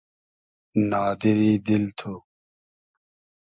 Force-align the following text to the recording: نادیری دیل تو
نادیری 0.89 1.53
دیل 1.65 1.83
تو 1.97 2.13